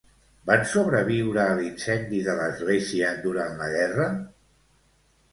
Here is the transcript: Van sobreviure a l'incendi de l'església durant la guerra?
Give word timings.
Van 0.49 0.61
sobreviure 0.69 1.41
a 1.43 1.57
l'incendi 1.59 2.21
de 2.27 2.35
l'església 2.39 3.11
durant 3.27 3.59
la 3.61 3.67
guerra? 3.75 4.07